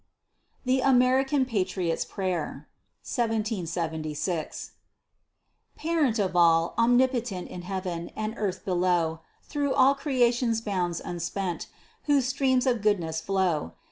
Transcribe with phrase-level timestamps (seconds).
[0.65, 2.67] THE AMERICAN PATRIOT'S PRAYER
[5.75, 11.67] Parent of all, omnipotent In heav'n, and earth below, Thro' all creation's bounds unspent,
[12.05, 13.73] Whose streams of goodness flow.